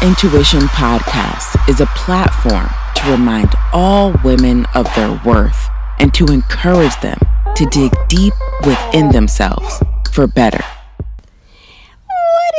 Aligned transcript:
Intuition 0.00 0.60
podcast 0.60 1.68
is 1.68 1.80
a 1.80 1.86
platform 1.86 2.70
to 2.94 3.10
remind 3.10 3.52
all 3.72 4.14
women 4.22 4.64
of 4.76 4.86
their 4.94 5.20
worth 5.24 5.68
and 5.98 6.14
to 6.14 6.26
encourage 6.26 6.94
them 7.00 7.18
to 7.56 7.66
dig 7.66 7.90
deep 8.06 8.32
within 8.64 9.08
themselves 9.08 9.82
for 10.12 10.28
better. 10.28 10.62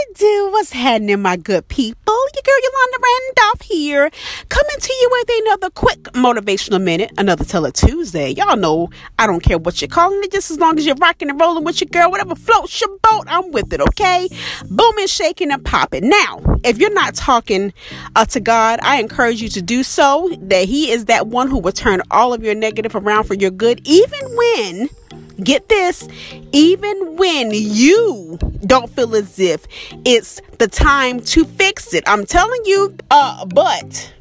It 0.02 0.16
do? 0.18 0.50
What's 0.54 0.72
happening, 0.72 1.22
my 1.22 1.36
good 1.36 1.68
people? 1.68 2.14
Your 2.34 2.44
girl 2.46 2.54
Yolanda 2.64 2.98
Randolph 3.04 3.62
here, 3.64 4.10
coming 4.48 4.76
to 4.80 4.94
you 4.94 5.10
with 5.12 5.30
another 5.44 5.70
quick 5.72 6.04
motivational 6.14 6.82
minute, 6.82 7.12
another 7.18 7.44
Tell 7.44 7.66
It 7.66 7.74
Tuesday. 7.74 8.30
Y'all 8.30 8.56
know 8.56 8.90
I 9.18 9.28
don't 9.28 9.42
care 9.42 9.58
what 9.58 9.82
you're 9.82 9.90
calling 9.90 10.22
it, 10.24 10.32
just 10.32 10.52
as 10.52 10.60
long 10.60 10.78
as 10.78 10.86
you're 10.86 10.96
rocking 10.96 11.30
and 11.30 11.40
rolling 11.40 11.66
with 11.66 11.82
your 11.82 11.90
girl, 11.90 12.12
whatever 12.12 12.36
floats 12.36 12.80
your 12.80 12.90
boat, 13.02 13.26
I'm 13.28 13.52
with 13.52 13.74
it, 13.74 13.82
okay? 13.82 14.30
Booming, 14.70 15.08
shaking, 15.08 15.52
and 15.52 15.66
popping. 15.66 16.08
Now, 16.08 16.40
if 16.64 16.78
you're 16.78 16.94
not 16.94 17.16
talking 17.16 17.74
uh, 18.16 18.26
to 18.26 18.40
God, 18.40 18.80
I 18.82 19.02
encourage 19.02 19.42
you 19.42 19.50
to 19.50 19.62
do 19.62 19.84
so. 19.84 20.30
That 20.40 20.66
He 20.66 20.92
is 20.92 21.06
that 21.06 21.28
one 21.28 21.50
who 21.50 21.58
will 21.58 21.74
turn 21.74 22.02
all 22.10 22.34
of 22.34 22.42
your 22.42 22.56
negative 22.56 22.96
around 22.96 23.26
for 23.26 23.34
your 23.34 23.52
good, 23.52 23.82
even 23.86 24.20
when 24.36 24.90
get 25.40 25.70
this, 25.70 26.08
even 26.52 27.18
when 27.18 27.52
you 27.52 28.38
don't 28.66 28.90
feel 28.90 29.16
as 29.16 29.40
if 29.40 29.66
it's 30.06 30.42
the 30.58 30.68
time 30.68 31.20
to 31.22 31.46
fix 31.46 31.94
it. 31.94 32.04
I'm 32.08 32.26
telling 32.26 32.62
you, 32.66 32.96
uh, 33.12 33.46
but 33.46 34.14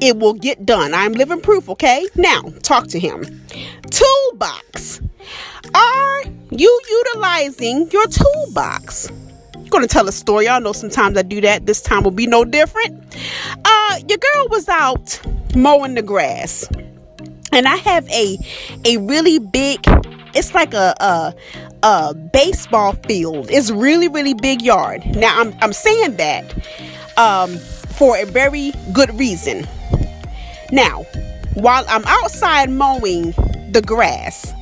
it 0.00 0.18
will 0.18 0.34
get 0.34 0.66
done. 0.66 0.94
I'm 0.94 1.12
living 1.12 1.40
proof, 1.40 1.68
okay? 1.68 2.06
Now, 2.14 2.42
talk 2.62 2.88
to 2.88 2.98
him. 2.98 3.24
Toolbox. 3.90 5.00
Are 5.74 6.22
you 6.50 6.80
utilizing 6.90 7.90
your 7.90 8.06
toolbox? 8.06 9.10
I'm 9.54 9.66
gonna 9.66 9.86
tell 9.86 10.08
a 10.08 10.12
story. 10.12 10.46
Y'all 10.46 10.60
know 10.60 10.72
sometimes 10.72 11.16
I 11.16 11.22
do 11.22 11.40
that. 11.42 11.66
This 11.66 11.80
time 11.80 12.02
will 12.02 12.10
be 12.10 12.26
no 12.26 12.44
different. 12.44 13.16
Uh, 13.64 14.00
your 14.08 14.18
girl 14.18 14.48
was 14.48 14.68
out 14.68 15.20
mowing 15.54 15.94
the 15.94 16.02
grass, 16.02 16.68
and 17.52 17.66
I 17.66 17.76
have 17.76 18.08
a 18.10 18.38
a 18.84 18.98
really 18.98 19.38
big 19.38 19.86
it's 20.34 20.54
like 20.54 20.74
a, 20.74 20.94
a 21.00 21.34
a 21.82 22.14
baseball 22.14 22.92
field. 23.06 23.50
It's 23.50 23.70
really 23.70 24.08
really 24.08 24.34
big 24.34 24.62
yard. 24.62 25.04
Now 25.16 25.40
I'm 25.40 25.54
I'm 25.60 25.72
saying 25.72 26.16
that 26.16 26.54
um, 27.16 27.56
for 27.56 28.16
a 28.16 28.24
very 28.24 28.72
good 28.92 29.12
reason. 29.18 29.66
Now, 30.70 31.02
while 31.54 31.84
I'm 31.88 32.04
outside 32.06 32.70
mowing 32.70 33.32
the 33.70 33.82
grass, 33.84 34.52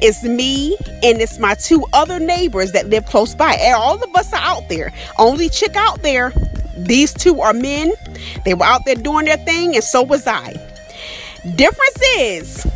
it's 0.00 0.22
me 0.22 0.76
and 1.02 1.20
it's 1.20 1.38
my 1.38 1.54
two 1.54 1.84
other 1.92 2.18
neighbors 2.18 2.72
that 2.72 2.88
live 2.88 3.06
close 3.06 3.34
by. 3.34 3.54
And 3.54 3.74
all 3.74 4.02
of 4.02 4.14
us 4.14 4.32
are 4.32 4.42
out 4.42 4.68
there. 4.68 4.92
Only 5.18 5.48
chick 5.48 5.74
out 5.76 6.02
there. 6.02 6.32
These 6.76 7.14
two 7.14 7.40
are 7.40 7.52
men. 7.52 7.92
They 8.44 8.54
were 8.54 8.64
out 8.64 8.84
there 8.84 8.96
doing 8.96 9.26
their 9.26 9.36
thing, 9.36 9.74
and 9.74 9.84
so 9.84 10.02
was 10.02 10.26
I. 10.26 10.52
Difference 11.56 12.02
is 12.16 12.66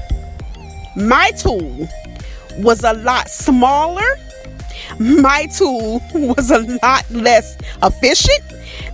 my 0.94 1.30
tool 1.32 1.88
was 2.58 2.84
a 2.84 2.92
lot 2.94 3.28
smaller. 3.28 4.06
My 4.98 5.46
tool 5.46 6.02
was 6.14 6.50
a 6.50 6.60
lot 6.82 7.08
less 7.10 7.56
efficient 7.82 8.42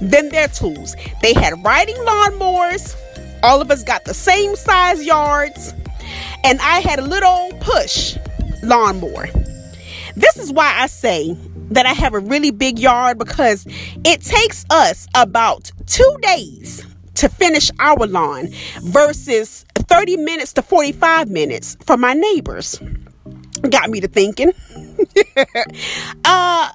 than 0.00 0.28
their 0.28 0.48
tools. 0.48 0.96
They 1.22 1.34
had 1.34 1.62
riding 1.64 1.96
lawnmowers. 1.96 2.96
All 3.42 3.60
of 3.60 3.70
us 3.70 3.82
got 3.82 4.04
the 4.04 4.14
same 4.14 4.56
size 4.56 5.04
yards. 5.04 5.74
And 6.44 6.60
I 6.60 6.80
had 6.80 6.98
a 6.98 7.02
little 7.02 7.50
push 7.60 8.16
lawnmower. 8.62 9.28
This 10.16 10.36
is 10.36 10.52
why 10.52 10.72
I 10.76 10.86
say 10.86 11.36
that 11.70 11.86
I 11.86 11.92
have 11.92 12.14
a 12.14 12.18
really 12.18 12.50
big 12.50 12.78
yard 12.78 13.18
because 13.18 13.66
it 14.04 14.20
takes 14.20 14.64
us 14.70 15.08
about 15.14 15.72
two 15.86 16.16
days 16.20 16.86
to 17.14 17.28
finish 17.28 17.70
our 17.78 18.06
lawn 18.06 18.48
versus 18.82 19.64
30 19.76 20.18
minutes 20.18 20.52
to 20.54 20.62
45 20.62 21.30
minutes 21.30 21.76
for 21.84 21.96
my 21.96 22.12
neighbors 22.12 22.80
got 23.70 23.90
me 23.90 24.00
to 24.00 24.08
thinking. 24.08 24.52
uh, 26.24 26.70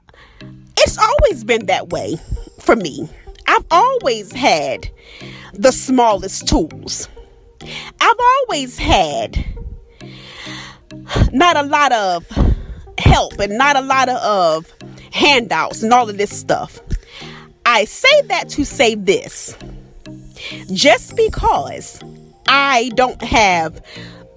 it's 0.77 0.97
always 0.97 1.44
been 1.44 1.66
that 1.67 1.89
way 1.89 2.17
for 2.59 2.75
me. 2.75 3.07
I've 3.47 3.66
always 3.72 4.31
had 4.31 4.89
the 5.53 5.72
smallest 5.72 6.47
tools. 6.47 7.09
I've 7.99 8.19
always 8.19 8.78
had 8.78 9.44
not 11.31 11.57
a 11.57 11.63
lot 11.63 11.91
of 11.91 12.25
help 12.97 13.39
and 13.39 13.57
not 13.57 13.75
a 13.75 13.81
lot 13.81 14.09
of 14.09 14.73
handouts 15.11 15.83
and 15.83 15.94
all 15.94 16.09
of 16.09 16.17
this 16.17 16.38
stuff. 16.38 16.79
I 17.66 17.85
say 17.85 18.22
that 18.23 18.49
to 18.49 18.66
say 18.66 18.95
this. 18.95 19.57
Just 20.73 21.16
because 21.16 22.01
I 22.47 22.91
don't 22.95 23.22
have 23.22 23.83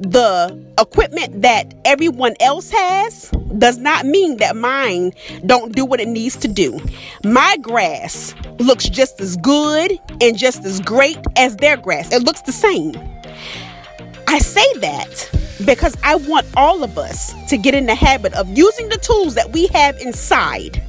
the 0.02 0.60
equipment 0.78 1.42
that 1.42 1.72
everyone 1.84 2.34
else 2.40 2.70
has 2.70 3.30
does 3.58 3.78
not 3.78 4.04
mean 4.04 4.38
that 4.38 4.56
mine 4.56 5.12
don't 5.46 5.74
do 5.74 5.84
what 5.84 6.00
it 6.00 6.08
needs 6.08 6.36
to 6.36 6.48
do. 6.48 6.80
My 7.24 7.56
grass 7.62 8.34
looks 8.58 8.88
just 8.88 9.20
as 9.20 9.36
good 9.36 9.98
and 10.20 10.36
just 10.36 10.64
as 10.64 10.80
great 10.80 11.18
as 11.36 11.56
their 11.56 11.76
grass. 11.76 12.12
It 12.12 12.22
looks 12.22 12.42
the 12.42 12.52
same. 12.52 12.94
I 14.26 14.38
say 14.38 14.66
that 14.78 15.30
because 15.64 15.96
I 16.02 16.16
want 16.16 16.46
all 16.56 16.82
of 16.82 16.98
us 16.98 17.32
to 17.48 17.56
get 17.56 17.74
in 17.74 17.86
the 17.86 17.94
habit 17.94 18.34
of 18.34 18.48
using 18.48 18.88
the 18.88 18.98
tools 18.98 19.34
that 19.36 19.52
we 19.52 19.68
have 19.68 19.96
inside 20.00 20.82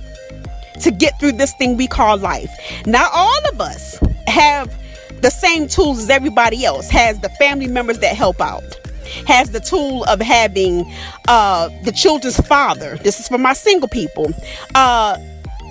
to 0.81 0.91
get 0.91 1.19
through 1.19 1.34
this 1.34 1.53
thing 1.53 1.78
we 1.78 1.88
call 1.88 2.18
life. 2.18 2.50
Not 2.85 3.12
all 3.13 3.40
of 3.52 3.62
us 3.62 4.00
have 4.28 4.73
the 5.22 5.29
same 5.29 5.68
tools 5.68 6.00
as 6.00 6.09
everybody 6.09 6.66
else 6.66 6.90
has 6.90 7.19
the 7.19 7.29
family 7.29 7.68
members 7.68 8.00
that 8.00 8.16
help 8.16 8.41
out 8.41 8.79
has 9.28 9.51
the 9.51 9.59
tool 9.59 10.03
of 10.06 10.19
having 10.22 10.91
uh, 11.28 11.69
the 11.84 11.91
children's 11.91 12.40
father. 12.47 12.97
This 12.97 13.19
is 13.19 13.28
for 13.28 13.38
my 13.38 13.53
single 13.53 13.90
people. 13.90 14.31
Uh, 14.75 15.18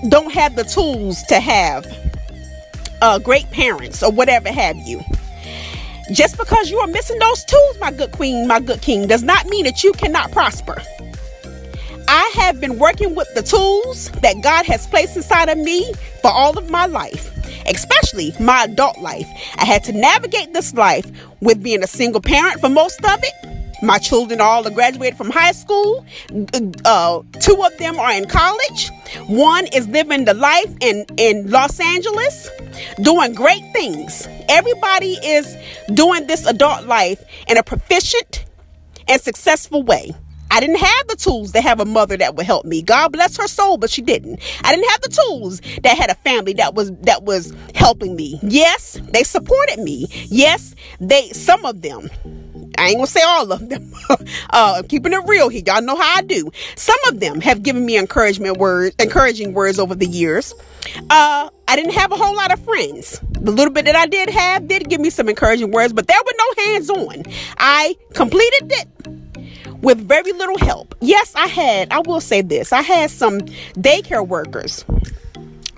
don't 0.08 0.32
have 0.32 0.56
the 0.56 0.64
tools 0.64 1.22
to 1.25 1.41
have 1.41 1.86
uh, 3.00 3.19
great 3.19 3.50
parents 3.50 4.02
or 4.02 4.10
whatever 4.10 4.50
have 4.50 4.76
you. 4.76 5.00
Just 6.12 6.36
because 6.36 6.70
you 6.70 6.78
are 6.78 6.86
missing 6.88 7.19
those 7.19 7.44
tools, 7.44 7.78
my 7.81 7.91
good 7.91 8.12
queen, 8.12 8.47
my 8.47 8.60
good 8.60 8.82
king, 8.82 9.06
does 9.06 9.22
not 9.22 9.47
mean 9.47 9.64
that 9.64 9.82
you 9.84 9.92
cannot 9.92 10.31
prosper. 10.32 10.82
I 12.08 12.32
have 12.34 12.60
been 12.60 12.78
working 12.78 13.14
with 13.14 13.32
the 13.34 13.42
tools 13.42 14.10
that 14.22 14.42
God 14.42 14.66
has 14.66 14.86
placed 14.86 15.16
inside 15.16 15.48
of 15.48 15.56
me 15.56 15.92
for 16.20 16.31
all 16.31 16.58
of 16.58 16.69
my 16.69 16.86
life 16.86 17.31
especially 17.67 18.33
my 18.41 18.65
adult 18.65 18.99
life. 18.99 19.28
I 19.56 19.65
had 19.65 19.84
to 19.84 19.93
navigate 19.93 20.53
this 20.53 20.75
life 20.75 21.11
with 21.41 21.62
being 21.62 21.83
a 21.83 21.87
single 21.87 22.21
parent 22.21 22.61
for 22.61 22.69
most 22.69 23.05
of 23.05 23.21
it. 23.23 23.62
My 23.83 23.99
children 23.99 24.41
all 24.41 24.62
graduated 24.71 25.19
from 25.19 25.31
high 25.31 25.50
school. 25.50 26.06
Uh, 26.84 27.23
two 27.41 27.62
of 27.65 27.77
them 27.78 27.99
are 27.99 28.12
in 28.12 28.27
college. 28.27 28.91
One 29.27 29.67
is 29.73 29.89
living 29.89 30.25
the 30.25 30.34
life 30.34 30.73
in, 30.81 31.05
in 31.17 31.50
Los 31.50 31.81
Angeles, 31.81 32.49
doing 33.03 33.34
great 33.34 33.65
things. 33.73 34.29
Everybody 34.49 35.15
is 35.25 35.56
doing 35.94 36.29
this 36.29 36.47
adult 36.47 36.87
life 36.87 37.25
in 37.49 37.56
a 37.56 37.65
proficient 37.65 38.44
and 39.09 39.21
successful 39.21 39.83
way. 39.83 40.12
I 40.52 40.60
didn't 40.60 40.80
have 40.80 41.08
the 41.08 41.16
tools 41.16 41.52
to 41.52 41.62
have 41.62 41.80
a 41.80 41.86
mother 41.86 42.14
that 42.18 42.36
would 42.36 42.44
help 42.44 42.66
me. 42.66 42.82
God 42.82 43.10
bless 43.10 43.38
her 43.38 43.48
soul, 43.48 43.78
but 43.78 43.88
she 43.88 44.02
didn't. 44.02 44.38
I 44.62 44.74
didn't 44.74 44.90
have 44.90 45.00
the 45.00 45.08
tools 45.08 45.62
that 45.82 45.96
had 45.96 46.10
a 46.10 46.14
family 46.16 46.52
that 46.54 46.74
was 46.74 46.92
that 47.00 47.22
was 47.22 47.54
helping 47.74 48.14
me. 48.14 48.38
Yes, 48.42 49.00
they 49.12 49.24
supported 49.24 49.78
me. 49.78 50.08
Yes, 50.26 50.74
they 51.00 51.30
some 51.30 51.64
of 51.64 51.80
them. 51.80 52.10
I 52.76 52.88
ain't 52.88 52.96
gonna 52.96 53.06
say 53.06 53.22
all 53.22 53.50
of 53.50 53.66
them. 53.66 53.94
uh, 54.50 54.82
keeping 54.90 55.14
it 55.14 55.22
real 55.26 55.48
here, 55.48 55.62
y'all 55.66 55.80
know 55.80 55.96
how 55.96 56.16
I 56.18 56.20
do. 56.20 56.50
Some 56.76 56.98
of 57.08 57.19
them 57.19 57.40
have 57.40 57.62
given 57.62 57.86
me 57.86 57.96
encouragement 57.96 58.58
words, 58.58 58.94
encouraging 58.98 59.54
words 59.54 59.78
over 59.78 59.94
the 59.94 60.06
years. 60.06 60.52
Uh, 61.08 61.48
I 61.66 61.76
didn't 61.76 61.94
have 61.94 62.12
a 62.12 62.16
whole 62.16 62.37
lot 62.37 62.52
of 62.52 62.60
friends. 62.60 63.19
The 63.31 63.52
little 63.52 63.72
bit 63.72 63.87
that 63.87 63.96
I 63.96 64.05
did 64.05 64.28
have 64.28 64.69
did 64.69 64.90
give 64.90 65.00
me 65.00 65.08
some 65.08 65.31
encouraging 65.31 65.70
words, 65.70 65.94
but 65.94 66.08
there 66.08 66.20
were 66.22 66.34
no 66.37 66.64
hands 66.64 66.90
on. 66.90 67.22
I 67.56 67.96
completed 68.12 68.70
it 68.70 69.21
with 69.82 69.99
very 69.99 70.32
little 70.32 70.58
help. 70.58 70.94
Yes, 71.00 71.34
I 71.34 71.46
had, 71.46 71.93
I 71.93 72.00
will 72.00 72.20
say 72.20 72.40
this, 72.40 72.73
I 72.73 72.82
had 72.82 73.11
some 73.11 73.40
daycare 73.76 74.26
workers 74.26 74.84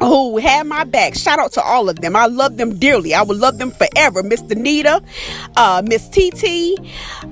who 0.05 0.39
had 0.39 0.67
my 0.67 0.85
back. 0.85 1.15
Shout 1.15 1.39
out 1.39 1.53
to 1.53 1.63
all 1.63 1.89
of 1.89 2.01
them. 2.01 2.17
I 2.17 2.27
love 2.27 2.57
them 2.57 2.79
dearly. 2.79 3.15
I 3.15 3.23
would 3.23 3.39
love 3.39 3.59
them 3.59 3.71
forever. 3.71 4.23
Miss 4.23 4.43
Danita, 4.43 5.03
uh, 5.57 5.83
Miss 5.85 6.09
TT, 6.09 6.79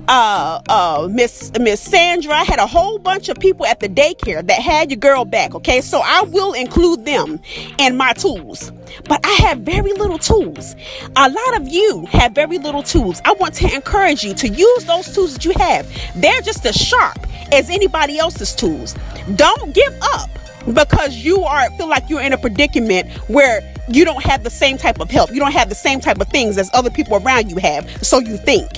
uh, 0.07 0.61
uh, 0.69 1.07
Miss 1.11 1.51
Miss 1.59 1.81
Sandra. 1.81 2.33
I 2.33 2.43
had 2.43 2.59
a 2.59 2.67
whole 2.67 2.99
bunch 2.99 3.29
of 3.29 3.39
people 3.39 3.65
at 3.65 3.79
the 3.79 3.89
daycare 3.89 4.45
that 4.45 4.59
had 4.59 4.91
your 4.91 4.99
girl 4.99 5.25
back. 5.25 5.55
Okay, 5.55 5.81
so 5.81 6.01
I 6.03 6.23
will 6.23 6.53
include 6.53 7.05
them 7.05 7.39
in 7.77 7.95
my 7.95 8.13
tools. 8.13 8.71
But 9.05 9.25
I 9.25 9.31
have 9.47 9.59
very 9.59 9.93
little 9.93 10.19
tools. 10.19 10.75
A 11.15 11.29
lot 11.29 11.61
of 11.61 11.67
you 11.67 12.05
have 12.07 12.33
very 12.33 12.57
little 12.57 12.83
tools. 12.83 13.21
I 13.25 13.33
want 13.33 13.55
to 13.55 13.73
encourage 13.73 14.23
you 14.23 14.33
to 14.35 14.47
use 14.47 14.85
those 14.85 15.13
tools 15.13 15.33
that 15.33 15.45
you 15.45 15.51
have. 15.57 15.89
They're 16.15 16.41
just 16.41 16.65
as 16.65 16.75
sharp 16.75 17.17
as 17.51 17.69
anybody 17.69 18.19
else's 18.19 18.53
tools. 18.53 18.95
Don't 19.35 19.73
give 19.73 19.97
up 20.01 20.29
because 20.71 21.17
you 21.17 21.43
are 21.43 21.69
feel 21.71 21.87
like 21.87 22.09
you're 22.09 22.21
in 22.21 22.33
a 22.33 22.37
predicament 22.37 23.11
where 23.29 23.61
you 23.89 24.05
don't 24.05 24.23
have 24.23 24.43
the 24.43 24.49
same 24.49 24.77
type 24.77 24.99
of 24.99 25.09
help. 25.11 25.31
You 25.31 25.39
don't 25.39 25.51
have 25.51 25.69
the 25.69 25.75
same 25.75 25.99
type 25.99 26.19
of 26.21 26.27
things 26.29 26.57
as 26.57 26.69
other 26.73 26.89
people 26.89 27.17
around 27.17 27.49
you 27.49 27.57
have. 27.57 27.89
So 28.05 28.19
you 28.19 28.37
think. 28.37 28.69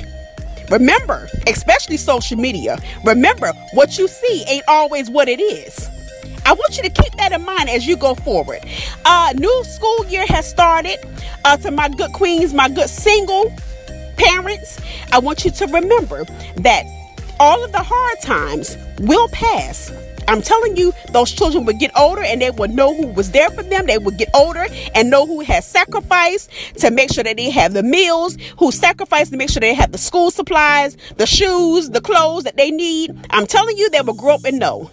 Remember, 0.72 1.30
especially 1.46 1.98
social 1.98 2.38
media, 2.38 2.78
remember 3.04 3.54
what 3.74 4.00
you 4.00 4.08
see 4.08 4.44
ain't 4.48 4.64
always 4.68 5.12
what 5.12 5.30
it 5.30 5.40
is. 5.40 5.90
I 6.44 6.54
want 6.54 6.78
you 6.78 6.84
to 6.84 6.90
keep 6.90 7.14
that 7.18 7.32
in 7.32 7.44
mind 7.44 7.70
as 7.70 7.86
you 7.86 7.98
go 7.98 8.16
forward. 8.16 8.60
Uh, 9.04 9.34
new 9.36 9.64
school 9.64 10.06
year 10.08 10.26
has 10.28 10.50
started. 10.50 10.98
Uh, 11.44 11.58
to 11.58 11.72
my 11.72 11.90
good 11.90 12.12
queens, 12.14 12.54
my 12.54 12.70
good 12.70 12.90
single 12.90 13.54
parents, 14.18 14.80
I 15.12 15.20
want 15.20 15.46
you 15.46 15.52
to 15.52 15.66
remember 15.68 16.26
that 16.58 16.86
all 17.40 17.64
of 17.64 17.72
the 17.72 17.84
hard 17.84 18.20
times 18.22 18.78
will 19.00 19.28
pass. 19.30 19.92
I'm 20.28 20.42
telling 20.42 20.78
you, 20.78 20.94
those 21.12 21.32
children 21.32 21.66
would 21.66 21.80
get 21.80 21.92
older 21.98 22.24
and 22.24 22.42
they 22.42 22.52
would 22.52 22.72
know 22.72 22.94
who 22.96 23.08
was 23.08 23.32
there 23.32 23.50
for 23.50 23.64
them. 23.64 23.86
They 23.86 23.98
would 23.98 24.18
get 24.18 24.30
older 24.34 24.68
and 24.94 25.10
know 25.10 25.26
who 25.26 25.42
has 25.42 25.68
sacrificed 25.68 26.50
to 26.78 26.92
make 26.92 27.12
sure 27.12 27.24
that 27.24 27.38
they 27.38 27.50
have 27.50 27.74
the 27.74 27.84
meals, 27.84 28.38
who 28.58 28.72
sacrificed 28.72 29.32
to 29.32 29.38
make 29.38 29.50
sure 29.50 29.60
they 29.60 29.74
have 29.74 29.92
the 29.92 29.98
school 29.98 30.32
supplies, 30.32 30.98
the 31.18 31.26
shoes, 31.26 31.90
the 31.90 32.02
clothes 32.02 32.44
that 32.44 32.58
they 32.58 32.72
need. 32.72 33.16
I'm 33.30 33.46
telling 33.46 33.78
you, 33.78 33.90
they 33.90 34.02
will 34.02 34.14
grow 34.14 34.36
up 34.36 34.46
and 34.46 34.60
know. 34.60 34.90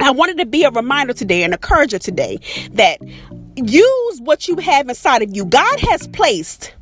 I 0.00 0.12
wanted 0.12 0.38
to 0.38 0.46
be 0.46 0.64
a 0.64 0.70
reminder 0.70 1.12
today, 1.12 1.42
an 1.42 1.52
encourager 1.52 1.98
today, 1.98 2.38
that 2.72 3.00
use 3.56 4.20
what 4.20 4.48
you 4.48 4.56
have 4.56 4.88
inside 4.88 5.22
of 5.22 5.34
you. 5.34 5.44
God 5.44 5.80
has 5.80 6.06
placed 6.08 6.72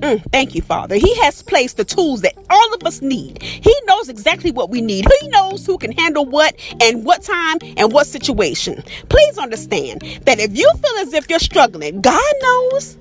Mm, 0.00 0.22
thank 0.30 0.54
you, 0.54 0.62
Father. 0.62 0.94
He 0.96 1.14
has 1.22 1.42
placed 1.42 1.76
the 1.76 1.84
tools 1.84 2.20
that 2.22 2.34
all 2.50 2.74
of 2.74 2.84
us 2.84 3.02
need. 3.02 3.42
He 3.42 3.74
knows 3.86 4.08
exactly 4.08 4.52
what 4.52 4.70
we 4.70 4.80
need. 4.80 5.06
He 5.20 5.28
knows 5.28 5.66
who 5.66 5.76
can 5.76 5.92
handle 5.92 6.24
what 6.24 6.54
and 6.80 7.04
what 7.04 7.22
time 7.22 7.58
and 7.76 7.92
what 7.92 8.06
situation. 8.06 8.82
Please 9.08 9.38
understand 9.38 10.02
that 10.24 10.38
if 10.38 10.56
you 10.56 10.70
feel 10.82 10.98
as 11.00 11.12
if 11.14 11.28
you're 11.28 11.38
struggling, 11.38 12.00
God 12.00 12.32
knows. 12.42 12.96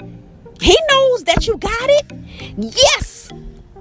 He 0.59 0.75
knows 0.89 1.23
that 1.25 1.45
you 1.45 1.57
got 1.57 1.71
it. 1.89 2.11
Yes, 2.57 3.29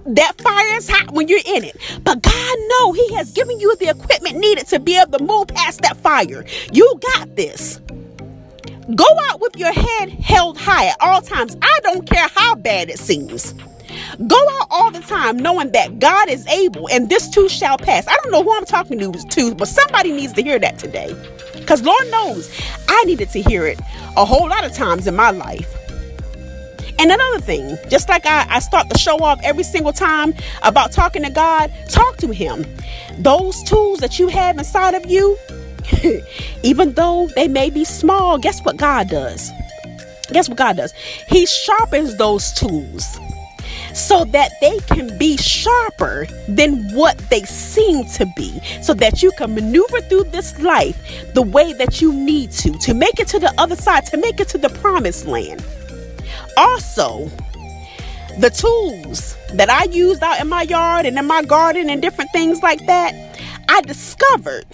that 0.04 0.38
fire 0.40 0.76
is 0.76 0.88
hot 0.88 1.12
when 1.12 1.28
you're 1.28 1.40
in 1.46 1.64
it. 1.64 1.76
But 2.04 2.22
God 2.22 2.58
know 2.68 2.92
He 2.92 3.14
has 3.14 3.32
given 3.32 3.58
you 3.58 3.74
the 3.76 3.88
equipment 3.88 4.36
needed 4.36 4.66
to 4.68 4.78
be 4.78 4.98
able 5.00 5.18
to 5.18 5.24
move 5.24 5.48
past 5.48 5.80
that 5.82 5.96
fire. 5.96 6.44
You 6.72 7.00
got 7.14 7.34
this. 7.34 7.80
Go 8.94 9.06
out 9.30 9.40
with 9.40 9.56
your 9.56 9.72
head 9.72 10.10
held 10.10 10.58
high 10.58 10.86
at 10.86 10.96
all 11.00 11.20
times. 11.20 11.56
I 11.60 11.80
don't 11.82 12.08
care 12.08 12.28
how 12.34 12.54
bad 12.54 12.88
it 12.88 12.98
seems. 12.98 13.52
Go 14.26 14.36
out 14.60 14.66
all 14.70 14.90
the 14.92 15.00
time 15.00 15.38
knowing 15.38 15.72
that 15.72 15.98
God 15.98 16.28
is 16.28 16.46
able 16.46 16.88
and 16.90 17.08
this 17.08 17.28
too 17.28 17.48
shall 17.48 17.78
pass. 17.78 18.06
I 18.06 18.16
don't 18.22 18.30
know 18.30 18.44
who 18.44 18.56
I'm 18.56 18.64
talking 18.64 18.98
to, 19.00 19.54
but 19.54 19.68
somebody 19.68 20.12
needs 20.12 20.32
to 20.34 20.42
hear 20.42 20.58
that 20.60 20.78
today. 20.78 21.14
Because 21.54 21.82
Lord 21.82 22.10
knows 22.10 22.48
I 22.88 23.02
needed 23.04 23.30
to 23.30 23.42
hear 23.42 23.66
it 23.66 23.80
a 24.16 24.24
whole 24.24 24.48
lot 24.48 24.64
of 24.64 24.72
times 24.72 25.08
in 25.08 25.16
my 25.16 25.30
life. 25.30 25.72
And 26.98 27.10
another 27.10 27.40
thing, 27.40 27.76
just 27.88 28.08
like 28.08 28.24
I, 28.24 28.46
I 28.48 28.58
start 28.60 28.88
to 28.90 28.98
show 28.98 29.18
off 29.18 29.40
every 29.42 29.64
single 29.64 29.92
time 29.92 30.32
about 30.62 30.92
talking 30.92 31.22
to 31.24 31.30
God, 31.30 31.70
talk 31.90 32.16
to 32.18 32.32
Him. 32.32 32.64
Those 33.18 33.62
tools 33.64 33.98
that 33.98 34.18
you 34.18 34.28
have 34.28 34.56
inside 34.56 34.94
of 34.94 35.04
you, 35.10 35.36
even 36.62 36.92
though 36.94 37.28
they 37.34 37.48
may 37.48 37.70
be 37.70 37.84
small, 37.84 38.38
guess 38.38 38.60
what 38.64 38.76
God 38.76 39.08
does? 39.08 39.50
Guess 40.32 40.48
what 40.48 40.58
God 40.58 40.76
does? 40.76 40.92
He 41.28 41.46
sharpens 41.46 42.16
those 42.16 42.52
tools 42.52 43.18
so 43.94 44.24
that 44.26 44.52
they 44.60 44.78
can 44.80 45.16
be 45.18 45.36
sharper 45.36 46.26
than 46.48 46.92
what 46.92 47.16
they 47.30 47.42
seem 47.42 48.04
to 48.04 48.26
be, 48.36 48.60
so 48.82 48.92
that 48.92 49.22
you 49.22 49.32
can 49.38 49.54
maneuver 49.54 50.00
through 50.02 50.24
this 50.24 50.60
life 50.60 50.98
the 51.34 51.42
way 51.42 51.72
that 51.72 52.00
you 52.02 52.12
need 52.12 52.50
to, 52.50 52.72
to 52.78 52.92
make 52.92 53.18
it 53.18 53.28
to 53.28 53.38
the 53.38 53.52
other 53.58 53.76
side, 53.76 54.04
to 54.06 54.18
make 54.18 54.38
it 54.38 54.48
to 54.48 54.58
the 54.58 54.68
promised 54.68 55.26
land. 55.26 55.64
Also, 56.56 57.30
the 58.38 58.50
tools 58.50 59.34
that 59.54 59.70
I 59.70 59.84
used 59.84 60.22
out 60.22 60.40
in 60.40 60.48
my 60.48 60.62
yard 60.62 61.06
and 61.06 61.18
in 61.18 61.26
my 61.26 61.42
garden 61.42 61.88
and 61.88 62.02
different 62.02 62.30
things 62.32 62.62
like 62.62 62.84
that, 62.86 63.14
I 63.68 63.80
discovered 63.82 64.66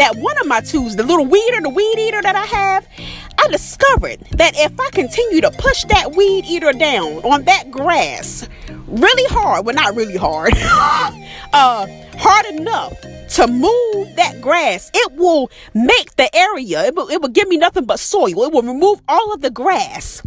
that 0.00 0.16
one 0.16 0.38
of 0.38 0.46
my 0.46 0.60
tools, 0.62 0.96
the 0.96 1.02
little 1.02 1.26
weeder, 1.26 1.60
the 1.60 1.68
weed 1.68 1.98
eater 1.98 2.22
that 2.22 2.34
I 2.34 2.46
have, 2.46 2.88
I 3.36 3.48
discovered 3.48 4.20
that 4.32 4.54
if 4.56 4.80
I 4.80 4.88
continue 4.92 5.42
to 5.42 5.50
push 5.50 5.84
that 5.84 6.16
weed 6.16 6.46
eater 6.46 6.72
down 6.72 7.18
on 7.22 7.44
that 7.44 7.70
grass 7.70 8.48
really 8.86 9.34
hard, 9.34 9.66
well, 9.66 9.74
not 9.74 9.94
really 9.94 10.16
hard, 10.16 10.54
uh, 11.52 11.86
hard 12.16 12.46
enough 12.46 12.98
to 13.34 13.46
move 13.46 14.16
that 14.16 14.40
grass, 14.40 14.90
it 14.94 15.12
will 15.12 15.50
make 15.74 16.16
the 16.16 16.34
area, 16.34 16.86
it 16.86 16.94
will, 16.94 17.10
it 17.10 17.20
will 17.20 17.28
give 17.28 17.48
me 17.48 17.58
nothing 17.58 17.84
but 17.84 18.00
soil. 18.00 18.44
It 18.44 18.52
will 18.54 18.62
remove 18.62 19.02
all 19.06 19.34
of 19.34 19.42
the 19.42 19.50
grass 19.50 20.22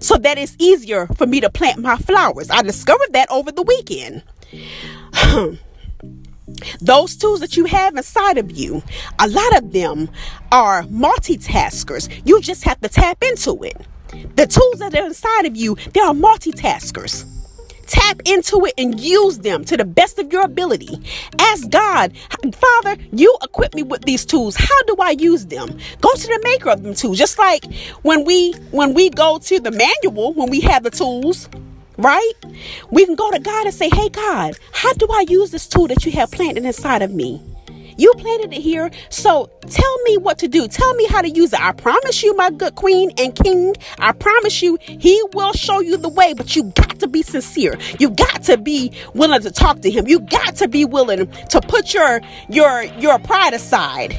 so 0.00 0.16
that 0.16 0.38
it's 0.38 0.56
easier 0.58 1.06
for 1.18 1.26
me 1.26 1.40
to 1.42 1.50
plant 1.50 1.80
my 1.80 1.96
flowers. 1.98 2.48
I 2.50 2.62
discovered 2.62 3.12
that 3.12 3.30
over 3.30 3.52
the 3.52 3.62
weekend. 3.62 4.22
Those 6.80 7.16
tools 7.16 7.40
that 7.40 7.56
you 7.56 7.64
have 7.66 7.96
inside 7.96 8.38
of 8.38 8.50
you, 8.52 8.82
a 9.18 9.28
lot 9.28 9.56
of 9.56 9.72
them 9.72 10.10
are 10.50 10.82
multitaskers. 10.84 12.08
You 12.24 12.40
just 12.40 12.64
have 12.64 12.80
to 12.80 12.88
tap 12.88 13.22
into 13.22 13.62
it. 13.62 13.76
The 14.36 14.46
tools 14.46 14.78
that 14.78 14.94
are 14.94 15.06
inside 15.06 15.46
of 15.46 15.56
you, 15.56 15.76
they 15.92 16.00
are 16.00 16.12
multitaskers. 16.14 17.26
Tap 17.86 18.22
into 18.24 18.64
it 18.64 18.74
and 18.78 18.98
use 18.98 19.38
them 19.38 19.64
to 19.64 19.76
the 19.76 19.84
best 19.84 20.18
of 20.18 20.32
your 20.32 20.42
ability. 20.42 20.88
Ask 21.38 21.68
God, 21.68 22.12
Father, 22.54 22.96
you 23.12 23.36
equip 23.42 23.74
me 23.74 23.82
with 23.82 24.02
these 24.02 24.24
tools. 24.24 24.56
How 24.56 24.82
do 24.84 24.96
I 24.98 25.10
use 25.10 25.46
them? 25.46 25.78
Go 26.00 26.12
to 26.14 26.26
the 26.26 26.40
maker 26.44 26.70
of 26.70 26.82
them 26.82 26.94
tools. 26.94 27.18
Just 27.18 27.38
like 27.38 27.66
when 28.02 28.24
we 28.24 28.52
when 28.70 28.94
we 28.94 29.10
go 29.10 29.38
to 29.38 29.60
the 29.60 29.70
manual, 29.70 30.32
when 30.32 30.48
we 30.48 30.60
have 30.60 30.84
the 30.84 30.90
tools, 30.90 31.48
right? 32.02 32.32
We 32.90 33.06
can 33.06 33.14
go 33.14 33.30
to 33.30 33.38
God 33.38 33.66
and 33.66 33.74
say, 33.74 33.88
Hey, 33.88 34.08
God, 34.08 34.54
how 34.72 34.92
do 34.94 35.06
I 35.10 35.24
use 35.28 35.50
this 35.50 35.66
tool 35.66 35.88
that 35.88 36.04
you 36.04 36.12
have 36.12 36.30
planted 36.30 36.64
inside 36.64 37.02
of 37.02 37.12
me? 37.12 37.40
You 37.96 38.12
planted 38.14 38.52
it 38.52 38.60
here, 38.60 38.90
so 39.10 39.50
tell 39.68 40.02
me 40.04 40.16
what 40.16 40.38
to 40.38 40.48
do. 40.48 40.66
Tell 40.66 40.94
me 40.94 41.06
how 41.06 41.20
to 41.20 41.28
use 41.28 41.52
it. 41.52 41.60
I 41.60 41.72
promise 41.72 42.22
you, 42.22 42.34
my 42.36 42.50
good 42.50 42.74
queen 42.74 43.10
and 43.18 43.34
king, 43.34 43.74
I 43.98 44.12
promise 44.12 44.62
you, 44.62 44.78
he 44.80 45.22
will 45.34 45.52
show 45.52 45.80
you 45.80 45.96
the 45.96 46.08
way, 46.08 46.32
but 46.32 46.56
you 46.56 46.64
got 46.74 46.98
to 47.00 47.06
be 47.06 47.22
sincere. 47.22 47.78
You 47.98 48.10
got 48.10 48.42
to 48.44 48.56
be 48.56 48.92
willing 49.14 49.42
to 49.42 49.50
talk 49.50 49.80
to 49.80 49.90
him. 49.90 50.08
You 50.08 50.20
got 50.20 50.56
to 50.56 50.68
be 50.68 50.84
willing 50.84 51.30
to 51.50 51.60
put 51.60 51.92
your 51.94 52.20
your 52.48 52.82
your 52.82 53.18
pride 53.18 53.52
aside 53.54 54.16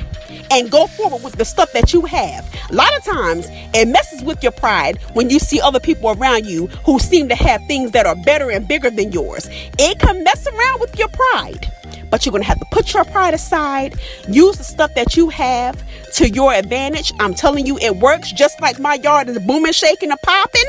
and 0.51 0.72
go 0.72 0.88
forward 0.88 1.24
with 1.24 1.36
the 1.36 1.45
stuff 1.45 1.72
that 1.74 1.94
you 1.94 2.01
have. 2.01 2.48
A 2.69 2.74
lot 2.74 2.95
of 2.98 3.04
times 3.04 3.48
it 3.74 3.88
messes 3.88 4.22
with 4.24 4.42
your 4.44 4.51
pride 4.51 4.98
when 5.13 5.29
you 5.29 5.39
see 5.39 5.60
other 5.60 5.79
people 5.79 6.12
around 6.12 6.46
you 6.46 6.68
who 6.86 7.00
seem 7.00 7.29
to 7.29 7.36
have 7.36 7.65
things 7.68 7.91
that 7.91 8.06
are 8.06 8.15
better 8.15 8.51
and 8.51 8.68
bigger 8.68 8.89
than 8.89 9.12
yours. 9.12 9.48
It 9.79 10.00
can 10.00 10.24
mess 10.24 10.48
around 10.48 10.82
with 10.82 10.98
your 10.98 11.10
pride. 11.10 11.72
But 12.10 12.25
you're 12.25 12.32
going 12.32 12.44
to 12.44 12.48
have 12.48 12.60
to 12.60 12.65
put 12.72 12.94
your 12.94 13.06
pride 13.06 13.34
aside, 13.34 14.00
use 14.29 14.58
the 14.58 14.63
stuff 14.63 14.94
that 14.94 15.18
you 15.18 15.29
have 15.29 15.82
to 16.13 16.29
your 16.29 16.53
advantage. 16.53 17.12
I'm 17.20 17.34
telling 17.34 17.65
you, 17.65 17.79
it 17.79 17.96
works 17.96 18.32
just 18.32 18.62
like 18.62 18.79
my 18.79 18.96
yard 18.96 19.29
is 19.29 19.39
booming, 19.39 19.74
shaking, 19.74 20.12
and 20.12 20.22
popping. 20.22 20.63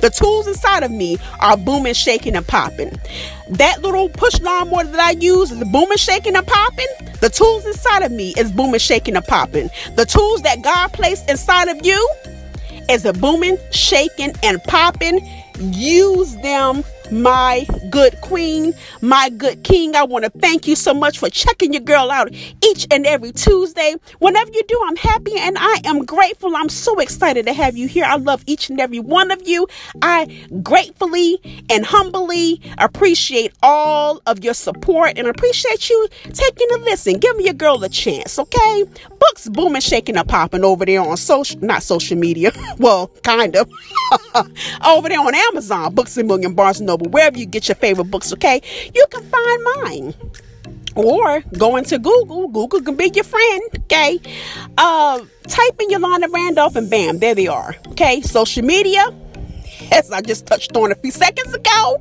The 0.00 0.10
tools 0.10 0.46
inside 0.46 0.84
of 0.84 0.92
me 0.92 1.18
are 1.40 1.56
booming, 1.56 1.94
shaking, 1.94 2.36
and 2.36 2.46
popping. 2.46 2.96
That 3.48 3.82
little 3.82 4.08
push 4.08 4.40
lawnmower 4.40 4.84
that 4.84 5.00
I 5.00 5.10
use 5.12 5.50
is 5.50 5.62
booming, 5.70 5.98
shaking, 5.98 6.34
and 6.36 6.46
popping. 6.46 6.86
The 7.20 7.28
tools 7.28 7.66
inside 7.66 8.02
of 8.02 8.10
me 8.12 8.34
is 8.38 8.50
booming, 8.50 8.80
shaking, 8.80 9.16
and 9.16 9.24
popping. 9.24 9.70
The 9.96 10.06
tools 10.06 10.42
that 10.42 10.62
God 10.62 10.92
placed 10.92 11.28
inside 11.28 11.68
of 11.68 11.84
you 11.84 12.08
is 12.88 13.04
a 13.04 13.12
booming, 13.12 13.58
shaking, 13.70 14.32
and 14.42 14.62
popping. 14.64 15.20
Use 15.58 16.36
them 16.36 16.84
my 17.10 17.66
good 17.90 18.20
queen, 18.20 18.72
my 19.00 19.28
good 19.30 19.62
king. 19.64 19.94
I 19.94 20.04
want 20.04 20.24
to 20.24 20.30
thank 20.30 20.66
you 20.66 20.76
so 20.76 20.94
much 20.94 21.18
for 21.18 21.28
checking 21.28 21.72
your 21.72 21.82
girl 21.82 22.10
out 22.10 22.32
each 22.32 22.86
and 22.90 23.06
every 23.06 23.32
Tuesday. 23.32 23.94
Whenever 24.18 24.50
you 24.52 24.62
do, 24.66 24.80
I'm 24.86 24.96
happy 24.96 25.34
and 25.36 25.56
I 25.58 25.80
am 25.84 26.04
grateful. 26.04 26.56
I'm 26.56 26.68
so 26.68 26.98
excited 26.98 27.46
to 27.46 27.52
have 27.52 27.76
you 27.76 27.88
here. 27.88 28.04
I 28.04 28.16
love 28.16 28.42
each 28.46 28.70
and 28.70 28.80
every 28.80 29.00
one 29.00 29.30
of 29.30 29.46
you. 29.46 29.66
I 30.02 30.46
gratefully 30.62 31.40
and 31.70 31.84
humbly 31.84 32.60
appreciate 32.78 33.52
all 33.62 34.20
of 34.26 34.42
your 34.44 34.54
support 34.54 35.18
and 35.18 35.28
appreciate 35.28 35.88
you 35.90 36.08
taking 36.32 36.68
a 36.74 36.78
listen. 36.78 37.18
Give 37.18 37.36
me 37.36 37.44
your 37.44 37.54
girl 37.54 37.82
a 37.84 37.88
chance, 37.88 38.38
okay? 38.38 38.84
Books 39.18 39.48
booming, 39.48 39.80
shaking, 39.80 40.16
and 40.16 40.28
popping 40.28 40.64
over 40.64 40.84
there 40.84 41.00
on 41.00 41.16
social, 41.16 41.60
not 41.60 41.82
social 41.82 42.16
media. 42.16 42.52
well, 42.78 43.08
kind 43.22 43.56
of. 43.56 43.70
over 44.86 45.08
there 45.08 45.20
on 45.20 45.34
Amazon, 45.34 45.94
Books 45.94 46.16
a 46.16 46.24
Million, 46.24 46.54
Barnes 46.54 46.80
and 46.80 46.90
Noble, 46.94 47.10
wherever 47.10 47.36
you 47.36 47.46
get 47.46 47.66
your 47.68 47.74
favorite 47.74 48.04
books, 48.04 48.32
okay? 48.34 48.60
You 48.94 49.04
can 49.10 49.24
find 49.24 49.64
mine. 49.74 50.14
Or 50.94 51.40
go 51.58 51.74
into 51.76 51.98
Google. 51.98 52.46
Google 52.46 52.82
can 52.82 52.94
be 52.94 53.10
your 53.12 53.24
friend, 53.24 53.62
okay? 53.80 54.20
Uh, 54.78 55.20
type 55.48 55.80
in 55.80 55.90
Yolanda 55.90 56.28
Randolph 56.28 56.76
and 56.76 56.88
bam, 56.88 57.18
there 57.18 57.34
they 57.34 57.48
are, 57.48 57.74
okay? 57.88 58.20
Social 58.20 58.64
media, 58.64 59.12
as 59.90 60.12
I 60.12 60.20
just 60.20 60.46
touched 60.46 60.76
on 60.76 60.92
a 60.92 60.94
few 60.94 61.10
seconds 61.10 61.52
ago. 61.52 62.00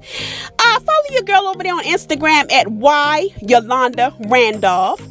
Uh, 0.59 0.79
follow 0.79 1.09
your 1.09 1.23
girl 1.23 1.47
over 1.47 1.63
there 1.63 1.73
on 1.73 1.83
Instagram 1.85 2.51
at 2.51 2.67
Y 2.67 3.29
Yolanda 3.41 4.13
Randolph. 4.27 5.01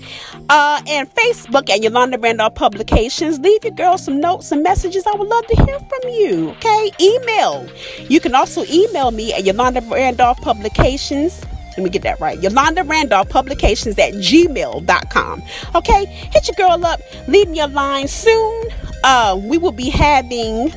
Uh, 0.48 0.82
and 0.86 1.08
Facebook 1.14 1.70
at 1.70 1.82
Yolanda 1.82 2.18
Randolph 2.18 2.54
Publications. 2.54 3.38
Leave 3.38 3.64
your 3.64 3.72
girl 3.72 3.96
some 3.96 4.20
notes, 4.20 4.48
some 4.48 4.62
messages. 4.62 5.06
I 5.06 5.14
would 5.16 5.28
love 5.28 5.46
to 5.46 5.56
hear 5.64 5.78
from 5.78 6.10
you. 6.10 6.50
Okay, 6.50 6.90
email. 7.00 7.66
You 8.08 8.20
can 8.20 8.34
also 8.34 8.64
email 8.70 9.10
me 9.10 9.32
at 9.32 9.44
Yolanda 9.44 9.80
Randolph 9.80 10.38
Publications 10.38 11.44
let 11.76 11.84
me 11.84 11.90
get 11.90 12.02
that 12.02 12.20
right. 12.20 12.40
Yolanda 12.42 12.84
Randolph 12.84 13.30
Publications 13.30 13.98
at 13.98 14.12
gmail.com. 14.14 15.42
Okay, 15.74 16.04
hit 16.04 16.48
your 16.48 16.68
girl 16.68 16.84
up, 16.84 17.00
leave 17.28 17.48
me 17.48 17.60
a 17.60 17.66
line 17.66 18.08
soon. 18.08 18.64
Uh, 19.04 19.40
we 19.42 19.56
will 19.56 19.72
be 19.72 19.88
having 19.88 20.72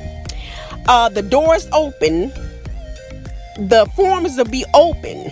uh, 0.87 1.09
the 1.09 1.21
doors 1.21 1.67
open, 1.73 2.29
the 3.57 3.89
forms 3.95 4.37
will 4.37 4.45
be 4.45 4.65
open 4.73 5.31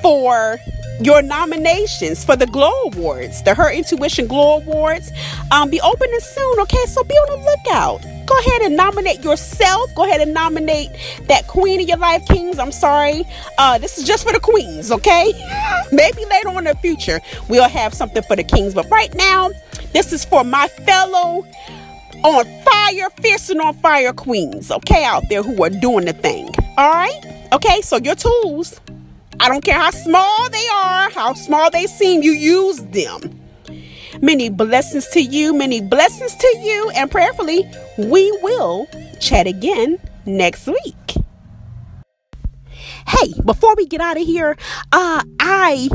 for 0.00 0.58
your 1.00 1.22
nominations 1.22 2.24
for 2.24 2.36
the 2.36 2.46
Glow 2.46 2.72
Awards, 2.92 3.42
the 3.42 3.54
Her 3.54 3.70
Intuition 3.70 4.26
Glow 4.26 4.58
Awards, 4.58 5.10
um, 5.50 5.70
be 5.70 5.80
opening 5.80 6.20
soon. 6.20 6.60
Okay, 6.60 6.84
so 6.86 7.02
be 7.04 7.14
on 7.14 7.40
the 7.40 7.44
lookout. 7.44 8.02
Go 8.26 8.38
ahead 8.38 8.62
and 8.62 8.76
nominate 8.76 9.22
yourself. 9.24 9.90
Go 9.94 10.04
ahead 10.04 10.20
and 10.20 10.32
nominate 10.32 10.90
that 11.28 11.46
queen 11.48 11.80
of 11.80 11.88
your 11.88 11.98
life, 11.98 12.24
kings. 12.26 12.58
I'm 12.58 12.72
sorry. 12.72 13.24
Uh, 13.58 13.78
this 13.78 13.98
is 13.98 14.06
just 14.06 14.24
for 14.24 14.32
the 14.32 14.40
queens, 14.40 14.92
okay? 14.92 15.32
Maybe 15.92 16.24
later 16.26 16.50
on 16.50 16.58
in 16.58 16.64
the 16.64 16.76
future 16.76 17.20
we'll 17.48 17.68
have 17.68 17.94
something 17.94 18.22
for 18.22 18.36
the 18.36 18.44
kings, 18.44 18.74
but 18.74 18.88
right 18.90 19.14
now, 19.14 19.50
this 19.92 20.12
is 20.12 20.24
for 20.24 20.44
my 20.44 20.68
fellow 20.68 21.44
on 22.24 22.44
fire, 22.62 23.10
fierce 23.20 23.50
and 23.50 23.60
on 23.60 23.74
fire 23.74 24.12
queens, 24.12 24.70
okay, 24.70 25.04
out 25.04 25.24
there 25.28 25.42
who 25.42 25.62
are 25.64 25.70
doing 25.70 26.04
the 26.04 26.12
thing. 26.12 26.48
All 26.78 26.90
right? 26.90 27.20
Okay, 27.52 27.80
so 27.82 27.96
your 27.96 28.14
tools 28.14 28.80
I 29.40 29.48
don't 29.48 29.64
care 29.64 29.78
how 29.78 29.90
small 29.90 30.50
they 30.50 30.66
are, 30.72 31.10
how 31.10 31.34
small 31.34 31.70
they 31.70 31.86
seem, 31.86 32.22
you 32.22 32.32
use 32.32 32.78
them. 32.86 33.40
Many 34.20 34.50
blessings 34.50 35.06
to 35.08 35.20
you, 35.20 35.52
many 35.52 35.80
blessings 35.80 36.34
to 36.36 36.58
you, 36.58 36.90
and 36.94 37.10
prayerfully, 37.10 37.64
we 37.98 38.30
will 38.42 38.86
chat 39.20 39.46
again 39.46 39.98
next 40.26 40.66
week. 40.66 41.14
Hey, 43.06 43.32
before 43.44 43.74
we 43.76 43.86
get 43.86 44.00
out 44.00 44.16
of 44.16 44.24
here, 44.24 44.56
uh, 44.92 45.22
I 45.40 45.88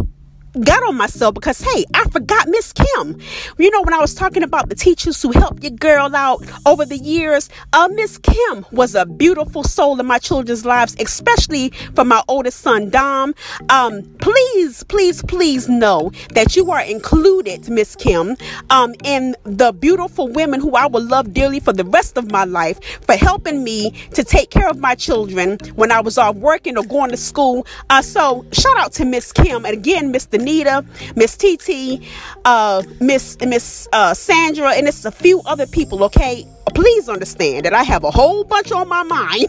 got 0.58 0.84
on 0.84 0.98
myself 0.98 1.34
because 1.34 1.60
hey, 1.60 1.86
I 1.94 2.06
forgot 2.10 2.48
Miss 2.48 2.74
Kim. 2.74 3.20
You 3.58 3.72
know, 3.72 3.82
when 3.82 3.94
I 3.94 4.00
was 4.00 4.14
talking 4.14 4.44
about 4.44 4.70
the 4.70 4.76
teachers 4.76 5.22
who 5.22 5.32
helped 5.32 5.64
your 5.64 5.72
girl 5.72 6.16
out 6.16 6.44
over 6.66 6.86
the 6.86 6.98
years, 6.98 7.50
uh, 7.74 7.90
Miss 7.92 8.18
Kim 8.18 8.66
was 8.72 8.96
a 8.96 9.06
beautiful 9.06 9.64
soul 9.64 10.00
in 10.00 10.06
my 10.06 10.20
children's 10.20 10.66
lives, 10.66 10.96
especially 11.00 11.70
for 11.96 12.04
my 12.04 12.22
oldest 12.28 12.60
son 12.62 12.90
Dom. 12.90 13.34
Um, 13.70 14.04
please, 14.20 14.84
please, 14.84 15.22
please 15.24 15.68
know 15.70 16.12
that 16.34 16.56
you 16.56 16.72
are 16.72 16.82
included, 16.82 17.70
Miss 17.70 17.96
Kim, 17.96 18.36
um, 18.70 18.94
in 19.04 19.36
the 19.44 19.72
beautiful 19.72 20.28
women 20.28 20.60
who 20.60 20.76
I 20.76 20.88
will 20.88 21.04
love 21.04 21.34
dearly 21.34 21.60
for 21.60 21.74
the 21.74 21.86
rest 21.86 22.18
of 22.18 22.32
my 22.32 22.44
life 22.46 22.80
for 23.06 23.16
helping 23.16 23.64
me 23.64 23.92
to 24.14 24.24
take 24.24 24.50
care 24.50 24.70
of 24.70 24.80
my 24.80 24.96
children 24.96 25.58
when 25.76 25.92
I 25.92 26.02
was 26.02 26.18
off 26.18 26.36
working 26.36 26.78
or 26.78 26.84
going 26.84 27.12
to 27.12 27.18
school. 27.18 27.66
Uh, 27.90 28.02
so 28.02 28.46
shout 28.52 28.78
out 28.78 28.94
to 28.94 29.06
Miss 29.06 29.32
Kim 29.32 29.66
and 29.66 29.74
again, 29.74 30.14
Mr. 30.14 30.42
Anita, 30.48 30.86
Miss 31.18 31.36
TT, 31.36 32.02
uh, 32.46 32.82
Miss 33.02 33.38
Miss 33.42 33.86
uh, 33.92 34.14
Sandra, 34.14 34.72
and 34.72 34.88
it's 34.88 35.04
a 35.04 35.12
few 35.12 35.42
other 35.46 35.68
people. 35.68 36.06
Okay, 36.06 36.48
please 36.74 37.10
understand 37.10 37.66
that 37.66 37.74
I 37.74 37.84
have 37.84 38.06
a 38.06 38.12
whole 38.12 38.46
bunch 38.46 38.72
on 38.72 38.88
my 38.88 39.04
mind. 39.04 39.48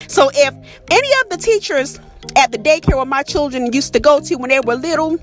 so 0.06 0.30
if 0.32 0.54
any 0.88 1.08
of 1.22 1.30
the 1.30 1.36
teachers 1.36 1.98
at 2.36 2.52
the 2.52 2.58
daycare 2.58 2.94
where 2.96 3.04
my 3.06 3.24
children 3.24 3.72
used 3.72 3.92
to 3.94 3.98
go 3.98 4.20
to 4.20 4.36
when 4.36 4.50
they 4.50 4.60
were 4.60 4.76
little 4.76 5.18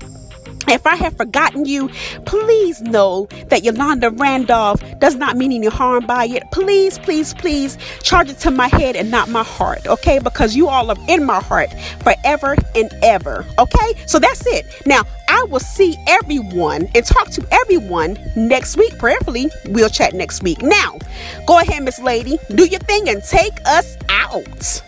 if 0.70 0.86
I 0.86 0.96
have 0.96 1.16
forgotten 1.16 1.64
you, 1.64 1.88
please 2.24 2.80
know 2.82 3.26
that 3.48 3.64
Yolanda 3.64 4.10
Randolph 4.10 4.82
does 4.98 5.16
not 5.16 5.36
mean 5.36 5.52
any 5.52 5.66
harm 5.66 6.06
by 6.06 6.26
it. 6.26 6.42
Please, 6.52 6.98
please, 6.98 7.34
please 7.34 7.78
charge 8.02 8.30
it 8.30 8.38
to 8.40 8.50
my 8.50 8.68
head 8.68 8.96
and 8.96 9.10
not 9.10 9.28
my 9.28 9.42
heart, 9.42 9.86
okay? 9.86 10.18
Because 10.18 10.56
you 10.56 10.68
all 10.68 10.90
are 10.90 10.96
in 11.08 11.24
my 11.24 11.40
heart 11.40 11.72
forever 12.00 12.56
and 12.74 12.90
ever, 13.02 13.44
okay? 13.58 13.94
So 14.06 14.18
that's 14.18 14.46
it. 14.46 14.66
Now, 14.86 15.02
I 15.28 15.44
will 15.44 15.60
see 15.60 15.96
everyone 16.06 16.88
and 16.94 17.04
talk 17.04 17.30
to 17.30 17.46
everyone 17.50 18.18
next 18.36 18.76
week. 18.76 18.98
Prayerfully, 18.98 19.50
we'll 19.66 19.90
chat 19.90 20.14
next 20.14 20.42
week. 20.42 20.62
Now, 20.62 20.98
go 21.46 21.58
ahead, 21.58 21.82
Miss 21.82 21.98
Lady, 22.00 22.38
do 22.54 22.64
your 22.64 22.80
thing 22.80 23.08
and 23.08 23.22
take 23.22 23.58
us 23.66 23.96
out. 24.08 24.82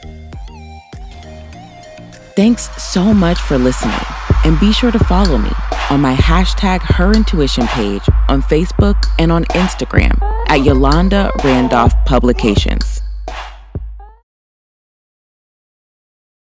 Thanks 2.36 2.70
so 2.82 3.12
much 3.12 3.38
for 3.38 3.58
listening. 3.58 3.94
And 4.44 4.58
be 4.58 4.72
sure 4.72 4.90
to 4.90 4.98
follow 5.00 5.36
me 5.36 5.50
on 5.90 6.00
my 6.00 6.14
hashtag 6.14 6.80
Her 6.80 7.12
Intuition 7.12 7.66
page 7.66 8.08
on 8.28 8.42
Facebook 8.42 9.06
and 9.18 9.30
on 9.30 9.44
Instagram 9.46 10.16
at 10.48 10.64
Yolanda 10.64 11.32
Randolph 11.44 11.92
Publications. 12.06 12.99